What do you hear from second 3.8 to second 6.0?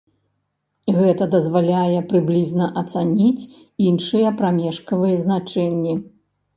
іншыя прамежкавыя значэнні.